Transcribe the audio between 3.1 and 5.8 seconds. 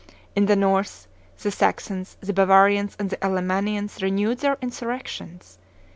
the Allemannians renewed their insurrections.